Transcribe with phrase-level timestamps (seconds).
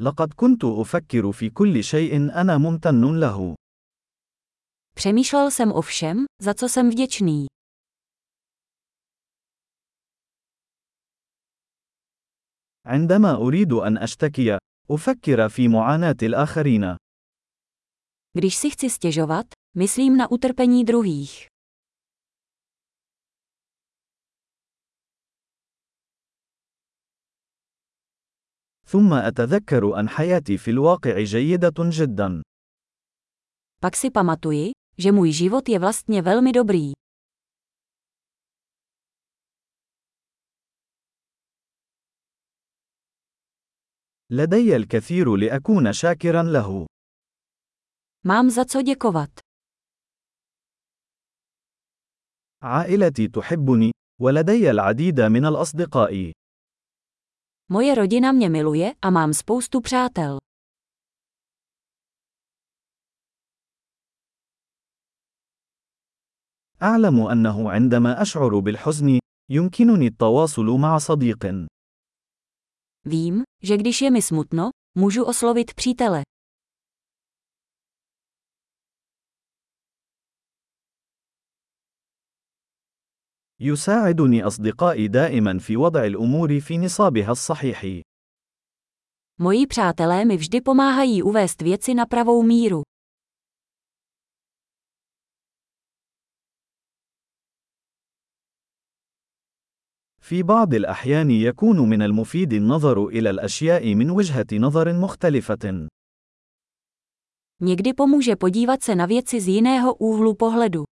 [0.00, 3.54] لقد كنت أفكر في كل شيء أنا ممتن له.
[4.94, 7.46] Přemýšlel jsem o všem, za co jsem vděčný.
[12.86, 14.58] عندما أريد أن أشتكي،
[14.90, 16.96] أفكر في معاناة الآخرين.
[18.38, 19.46] Když si chci stěžovat,
[19.76, 21.46] myslím na utrpení druhých.
[28.88, 32.42] ثم أتذكر أن حياتي في الواقع جيدة جدا.
[33.80, 36.92] Pak si pamatuji, že můj život je vlastně velmi dobrý.
[44.30, 46.86] لدي الكثير لأكون شاكرا له.
[48.24, 49.30] Mám za co děkovat.
[52.62, 56.37] عائلتي تحبني، ولدي العديد من الأصدقاء.
[57.71, 60.37] Moje rodina mě miluje a mám spoustu přátel.
[66.81, 71.67] أعلم أنه عندما أشعر بالحزن، يمكنني التواصل مع صديق.
[73.05, 76.21] Vím, že když je mi smutno, můžu oslovit přítele.
[83.60, 88.02] يساعدني أصدقائي دائما في وضع الأمور في نصابها الصحيح.
[89.40, 92.82] Moji přátelé mi vždy pomáhají uvést věci na pravou míru.
[100.20, 105.88] في بعض الأحيان يكون من المفيد النظر إلى الأشياء من وجهة نظر مختلفة.
[107.60, 110.87] Někdy pomůže podívat se na věci z jiného úhlu pohledu.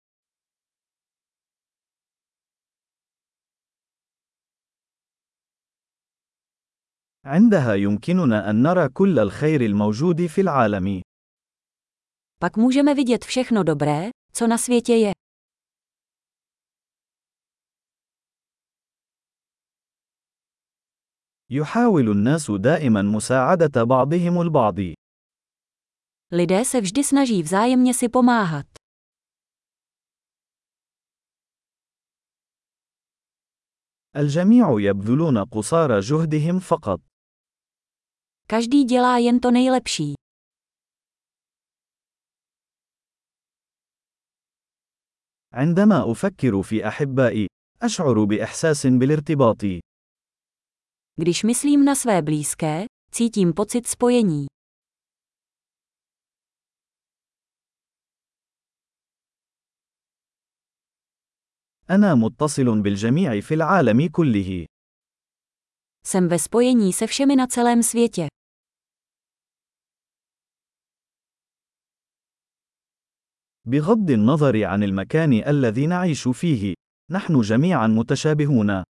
[7.26, 11.02] عندها يمكننا أن نرى كل الخير الموجود في العالم.
[12.40, 15.12] Pak můžeme vidět všechno dobré, co na světě je.
[21.50, 24.80] يحاول الناس دائما مساعدة بعضهم البعض.
[26.32, 28.66] Lidé se vždy snaží vzájemně si pomáhat.
[34.16, 37.11] الجميع يبذلون قصارى جهدهم فقط.
[38.51, 40.15] Každý dělá jen to nejlepší.
[45.53, 47.47] عندما أفكر في أحبائي،
[47.83, 49.63] أشعر بإحساس بالارتباط.
[51.21, 54.47] Když myslím na své blízké, cítím pocit spojení.
[61.91, 64.67] أنا متصل بالجميع في العالم كله.
[66.07, 68.27] Jsem ve spojení se všemi na celém světě.
[73.66, 76.74] بغض النظر عن المكان الذي نعيش فيه،
[77.12, 78.84] نحن جميعا متشابهون.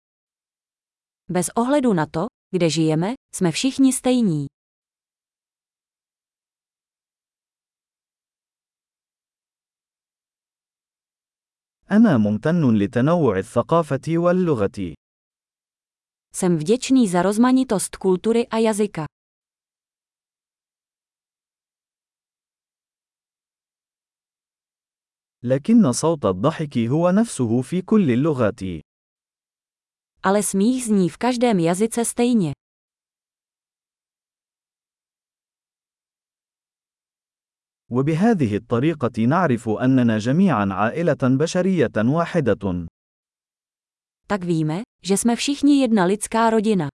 [1.31, 4.47] Bez ohledu na to, kde žijeme, jsme všichni stejní.
[11.91, 14.94] أنا ممتن لتنوع الثقافة واللغة.
[16.34, 19.06] Jsem vděčný za rozmanitost kultury a jazyka.
[25.44, 28.60] لكن صوت الضحك هو نفسه في كل اللغات.
[30.24, 32.54] Ale smích zní v každém jazyce stejně.
[37.92, 42.88] وبهذه الطريقة نعرف أننا جميعا عائلة بشرية واحدة.
[44.28, 46.88] Tak víme, že jsme všichni jedna lidská rodina.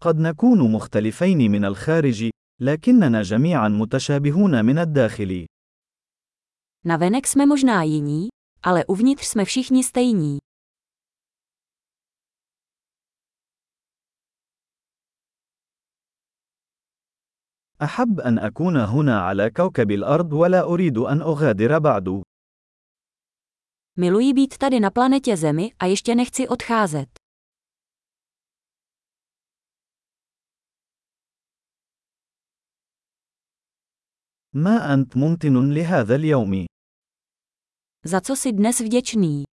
[0.00, 2.30] قد نكون مختلفين من الخارج،
[2.60, 5.46] لكننا جميعا متشابهون من الداخل.
[6.84, 8.28] Navenek jsme možná jiní,
[8.62, 10.38] ale uvnitř jsme všichni stejní.
[17.82, 22.22] أحب أن أكون هنا على كوكب الأرض ولا أريد أن أغادر بعد.
[23.96, 27.19] Miluji být tady na planetě Zemi a ještě nechci odcházet.
[34.54, 36.66] ما أنت ممتن لهذا اليوم؟
[38.04, 39.44] Za co jsi dnes vděčný?